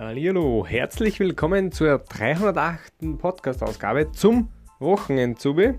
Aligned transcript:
Hallo, 0.00 0.64
herzlich 0.64 1.18
willkommen 1.18 1.72
zur 1.72 1.98
308. 1.98 3.18
Podcast-Ausgabe 3.18 4.12
zum 4.12 4.48
Wochenendzubi. 4.78 5.74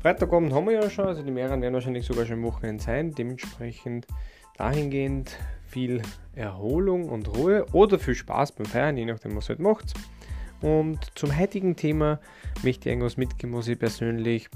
Freitagabend 0.00 0.52
haben 0.52 0.66
wir 0.66 0.72
ja 0.72 0.90
schon, 0.90 1.06
also 1.06 1.22
die 1.22 1.30
mehreren 1.30 1.62
werden 1.62 1.72
wahrscheinlich 1.72 2.04
sogar 2.04 2.26
schon 2.26 2.38
im 2.38 2.42
Wochenende 2.42 2.82
sein. 2.82 3.12
Dementsprechend 3.12 4.08
dahingehend 4.56 5.38
viel 5.68 6.02
Erholung 6.34 7.08
und 7.08 7.28
Ruhe 7.36 7.64
oder 7.72 8.00
viel 8.00 8.16
Spaß 8.16 8.50
beim 8.56 8.66
Feiern, 8.66 8.96
je 8.96 9.04
nachdem, 9.04 9.36
was 9.36 9.44
ihr 9.44 9.50
halt 9.50 9.60
macht. 9.60 9.94
Und 10.60 10.98
zum 11.16 11.38
heutigen 11.38 11.76
Thema 11.76 12.18
möchte 12.64 12.88
ich 12.88 12.92
irgendwas 12.92 13.16
mitgeben, 13.16 13.54
was 13.54 13.68
ich 13.68 13.78
persönlich 13.78 14.48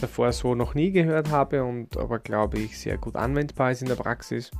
davor 0.00 0.32
so 0.32 0.54
noch 0.54 0.74
nie 0.74 0.90
gehört 0.90 1.30
habe 1.30 1.64
und 1.64 1.98
aber 1.98 2.18
glaube 2.18 2.60
ich 2.60 2.78
sehr 2.78 2.96
gut 2.96 3.16
anwendbar 3.16 3.72
ist 3.72 3.82
in 3.82 3.88
der 3.88 3.96
Praxis. 3.96 4.50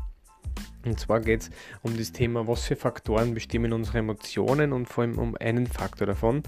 Und 0.90 0.98
zwar 0.98 1.20
geht 1.20 1.42
es 1.42 1.50
um 1.82 1.96
das 1.96 2.10
Thema, 2.10 2.48
was 2.48 2.64
für 2.64 2.74
Faktoren 2.74 3.32
bestimmen 3.32 3.72
unsere 3.72 3.98
Emotionen 3.98 4.72
und 4.72 4.86
vor 4.86 5.04
allem 5.04 5.20
um 5.20 5.36
einen 5.38 5.68
Faktor 5.68 6.08
davon. 6.08 6.42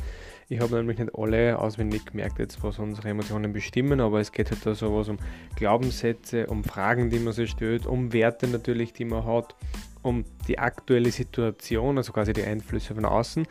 Ich 0.48 0.59
habe 0.59 0.74
nämlich 0.74 0.98
nicht 0.98 1.14
alle 1.16 1.60
auswendig 1.60 2.06
gemerkt, 2.06 2.41
jetzt, 2.41 2.60
was 2.64 2.80
unsere 2.80 3.09
Emotionen 3.09 3.52
bestimmen, 3.52 4.00
aber 4.00 4.19
es 4.19 4.33
geht 4.33 4.50
halt 4.50 4.66
da 4.66 4.74
so 4.74 4.97
was 4.97 5.09
um 5.09 5.19
Glaubenssätze, 5.55 6.48
um 6.48 6.64
Fragen, 6.64 7.09
die 7.09 7.20
man 7.20 7.33
sich 7.33 7.50
stellt, 7.50 7.86
um 7.86 8.12
Werte 8.12 8.48
natürlich, 8.48 8.92
die 8.92 9.05
man 9.05 9.24
hat, 9.24 9.55
um 10.02 10.24
die 10.48 10.59
aktuelle 10.59 11.12
Situation, 11.12 11.97
also 11.97 12.12
quasi 12.12 12.33
die 12.33 12.42
Einflüsse 12.42 12.97
von 12.97 13.05
außen 13.05 13.47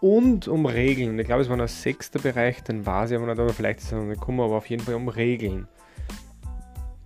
und 0.00 0.48
um 0.48 0.66
Regeln. 0.66 1.16
Ich 1.20 1.26
glaube, 1.26 1.42
es 1.42 1.48
war 1.48 1.60
ein 1.60 1.68
sechster 1.68 2.18
Bereich, 2.18 2.60
dann 2.64 2.84
war 2.86 3.04
es 3.04 3.12
aber 3.12 3.26
nicht, 3.26 3.38
aber 3.38 3.52
vielleicht 3.52 3.78
ist 3.78 3.86
es 3.86 3.92
noch 3.92 4.02
nicht 4.02 4.18
gekommen, 4.18 4.40
aber 4.40 4.56
auf 4.56 4.68
jeden 4.68 4.82
Fall 4.82 4.96
um 4.96 5.06
Regeln. 5.06 5.68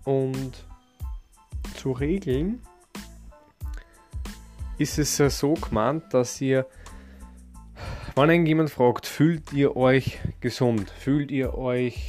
Und 0.04 0.64
zu 1.74 1.92
Regeln 1.92 2.62
ist 4.78 4.98
es 4.98 5.16
so 5.16 5.54
gemeint, 5.54 6.04
dass 6.12 6.40
ihr, 6.40 6.66
wenn 8.14 8.30
irgendjemand 8.30 8.70
fragt, 8.70 9.06
fühlt 9.06 9.52
ihr 9.52 9.76
euch 9.76 10.18
gesund, 10.40 10.90
fühlt 10.90 11.30
ihr 11.30 11.54
euch 11.54 12.06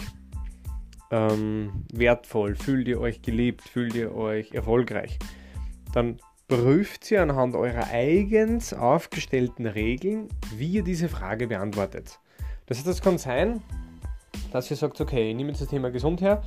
ähm, 1.12 1.86
wertvoll, 1.92 2.56
fühlt 2.56 2.88
ihr 2.88 3.02
euch 3.02 3.22
geliebt, 3.22 3.62
fühlt 3.62 3.95
ihr 3.95 4.14
euch 4.14 4.53
erfolgreich, 4.53 5.17
dann 5.94 6.20
prüft 6.47 7.09
ihr 7.12 7.22
anhand 7.22 7.56
eurer 7.56 7.88
eigens 7.92 8.73
aufgestellten 8.73 9.66
Regeln, 9.66 10.28
wie 10.56 10.73
ihr 10.73 10.84
diese 10.84 11.09
Frage 11.09 11.47
beantwortet. 11.47 12.20
Das 12.66 12.78
heißt, 12.78 12.88
es 12.88 13.02
kann 13.02 13.17
sein, 13.17 13.62
dass 14.52 14.70
ihr 14.70 14.78
sagt, 14.78 15.00
okay, 15.02 15.30
ich 15.30 15.36
nehme 15.36 15.50
jetzt 15.50 15.62
das 15.62 15.70
Thema 15.70 15.92
gesund 15.92 16.22
her, 16.22 16.44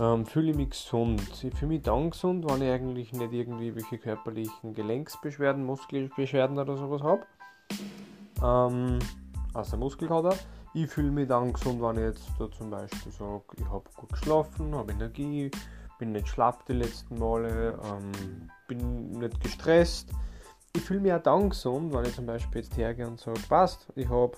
ähm, 0.00 0.26
fühle 0.26 0.50
ich 0.50 0.56
mich 0.56 0.70
gesund. 0.70 1.22
Ich 1.42 1.54
fühle 1.54 1.68
mich 1.72 1.82
dann 1.82 2.10
gesund, 2.10 2.44
wenn 2.48 2.62
ich 2.62 2.70
eigentlich 2.70 3.12
nicht 3.12 3.32
irgendwie 3.32 3.74
welche 3.74 3.98
körperlichen 3.98 4.74
Gelenksbeschwerden, 4.74 5.64
Muskelbeschwerden 5.64 6.58
oder 6.58 6.76
sowas 6.76 7.02
habe. 7.02 7.26
Ähm, 8.42 8.98
also 9.54 9.76
Muskelkater. 9.76 10.34
Ich 10.74 10.88
fühle 10.88 11.10
mich 11.10 11.28
dann 11.28 11.52
gesund, 11.52 11.82
wenn 11.82 11.96
ich 11.96 12.02
jetzt 12.02 12.30
da 12.38 12.50
zum 12.50 12.70
Beispiel 12.70 13.12
sage, 13.12 13.42
ich 13.58 13.68
habe 13.70 13.84
gut 13.94 14.08
geschlafen, 14.10 14.74
habe 14.74 14.92
Energie, 14.92 15.50
bin 15.98 16.12
nicht 16.12 16.28
schlapp 16.28 16.64
die 16.66 16.72
letzten 16.72 17.18
Male, 17.18 17.78
ähm, 17.84 18.48
bin 18.68 19.10
nicht 19.10 19.38
gestresst. 19.40 20.10
Ich 20.74 20.82
fühle 20.82 21.00
mich 21.00 21.12
auch 21.12 21.22
dann 21.22 21.50
gesund, 21.50 21.92
wenn 21.92 22.06
ich 22.06 22.14
zum 22.14 22.24
Beispiel 22.24 22.62
jetzt 22.62 22.76
hergehe 22.78 23.06
und 23.06 23.20
sage, 23.20 23.40
passt, 23.48 23.86
ich 23.94 24.08
habe 24.08 24.32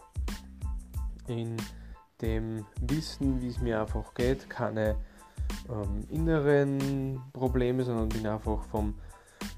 in 1.28 1.56
dem 2.20 2.66
Wissen, 2.80 3.40
wie 3.40 3.48
es 3.48 3.60
mir 3.60 3.80
einfach 3.80 4.12
geht, 4.14 4.50
keine 4.50 4.96
ähm, 5.68 6.04
inneren 6.10 7.20
Probleme, 7.32 7.84
sondern 7.84 8.08
bin 8.08 8.26
einfach 8.26 8.62
vom 8.64 8.94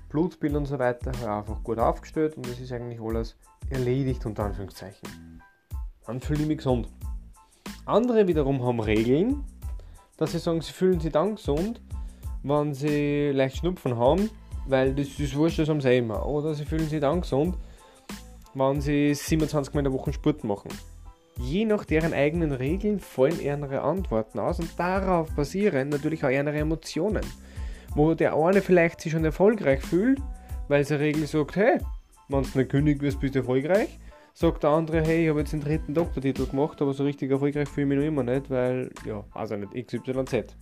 Blutbild 0.08 0.54
und 0.54 0.66
so 0.66 0.78
weiter 0.78 1.10
einfach 1.10 1.62
gut 1.62 1.78
aufgestellt 1.78 2.36
und 2.36 2.46
es 2.46 2.60
ist 2.60 2.72
eigentlich 2.72 3.00
alles 3.00 3.36
erledigt 3.70 4.24
unter 4.26 4.44
Anführungszeichen. 4.44 5.42
Dann 6.06 6.20
fühle 6.20 6.42
ich 6.42 6.48
mich 6.48 6.58
gesund. 6.58 6.88
Andere 7.84 8.26
wiederum 8.26 8.62
haben 8.64 8.80
Regeln, 8.80 9.44
dass 10.16 10.32
sie 10.32 10.38
sagen, 10.38 10.60
sie 10.60 10.72
fühlen 10.72 11.00
sich 11.00 11.12
dann 11.12 11.36
gesund, 11.36 11.80
wenn 12.42 12.74
sie 12.74 13.30
leicht 13.32 13.58
Schnupfen 13.58 13.96
haben, 13.96 14.30
weil 14.66 14.94
das 14.94 15.18
ist 15.18 15.36
wurscht, 15.36 15.58
das 15.58 15.68
haben 15.68 15.80
sie 15.80 15.98
immer. 15.98 16.24
Oder 16.26 16.54
sie 16.54 16.64
fühlen 16.64 16.88
sich 16.88 17.00
dann 17.00 17.20
gesund, 17.20 17.56
wenn 18.54 18.80
sie 18.80 19.14
27 19.14 19.74
Mal 19.74 19.80
in 19.80 19.84
der 19.84 19.92
Woche 19.92 20.12
Sport 20.12 20.44
machen. 20.44 20.70
Je 21.38 21.66
nach 21.66 21.84
deren 21.84 22.14
eigenen 22.14 22.52
Regeln 22.52 22.98
fallen 22.98 23.40
ihre 23.40 23.82
Antworten 23.82 24.38
aus 24.38 24.58
und 24.58 24.78
darauf 24.78 25.30
basieren 25.34 25.90
natürlich 25.90 26.24
auch 26.24 26.30
ihre 26.30 26.56
Emotionen. 26.56 27.24
Wo 27.94 28.14
der 28.14 28.34
eine 28.34 28.62
vielleicht 28.62 29.00
sich 29.00 29.12
schon 29.12 29.24
erfolgreich 29.24 29.82
fühlt, 29.82 30.20
weil 30.68 30.84
seine 30.84 31.00
Regel 31.00 31.26
sagt, 31.26 31.56
hey, 31.56 31.78
wenn 32.28 32.42
du 32.42 32.58
nicht 32.58 32.70
König 32.70 33.02
wirst, 33.02 33.20
bist 33.20 33.34
du 33.34 33.40
erfolgreich. 33.40 33.98
Sagt 34.32 34.62
der 34.62 34.70
andere, 34.70 35.02
hey, 35.02 35.24
ich 35.24 35.28
habe 35.30 35.40
jetzt 35.40 35.52
den 35.52 35.60
dritten 35.60 35.94
Doktortitel 35.94 36.46
gemacht, 36.46 36.80
aber 36.82 36.92
so 36.92 37.04
richtig 37.04 37.30
erfolgreich 37.30 37.68
fühle 37.68 37.84
ich 37.84 37.88
mich 37.88 37.98
noch 37.98 38.06
immer 38.06 38.22
nicht, 38.22 38.50
weil, 38.50 38.90
ja, 39.06 39.24
also 39.32 39.56
nicht 39.56 39.72
XYZ. 39.86 40.56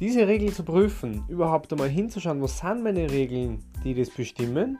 Diese 0.00 0.28
Regel 0.28 0.52
zu 0.52 0.62
prüfen, 0.62 1.24
überhaupt 1.28 1.72
einmal 1.72 1.88
hinzuschauen, 1.88 2.42
was 2.42 2.58
sind 2.58 2.82
meine 2.82 3.10
Regeln, 3.10 3.64
die 3.82 3.94
das 3.94 4.10
bestimmen 4.10 4.78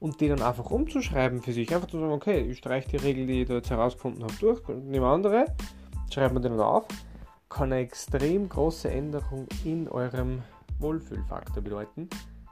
und 0.00 0.20
die 0.20 0.28
dann 0.28 0.42
einfach 0.42 0.70
umzuschreiben 0.70 1.42
für 1.42 1.52
sich. 1.52 1.74
Einfach 1.74 1.88
zu 1.88 1.98
sagen, 1.98 2.12
okay, 2.12 2.40
ich 2.40 2.58
streiche 2.58 2.88
die 2.90 2.96
Regel, 2.96 3.26
die 3.26 3.42
ich 3.42 3.48
da 3.48 3.54
jetzt 3.54 3.70
herausgefunden 3.70 4.22
habe, 4.22 4.34
durch, 4.40 4.60
nehme 4.68 5.06
andere, 5.06 5.46
schreibe 6.12 6.34
mir 6.34 6.40
den 6.40 6.58
auf, 6.60 6.86
kann 7.48 7.72
eine 7.72 7.82
extrem 7.82 8.48
große 8.48 8.90
Änderung 8.90 9.46
in 9.64 9.88
eurem 9.88 10.42
Wohlfühlfaktor 10.78 11.62
bedeuten. 11.62 12.08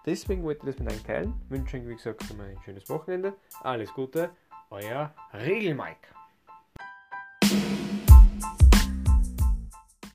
Deswegen 0.07 0.43
wollte 0.43 0.67
ich 0.67 0.75
das 0.75 0.85
mit 0.85 0.93
euch 0.93 1.03
teilen. 1.03 1.35
Wünsche 1.49 1.77
euch, 1.77 1.87
wie 1.87 1.95
gesagt, 1.95 2.23
ein 2.23 2.59
schönes 2.65 2.89
Wochenende. 2.89 3.35
Alles 3.63 3.93
Gute, 3.95 4.31
euer 4.71 5.13
Regel 5.33 5.75
Mike. 5.75 6.22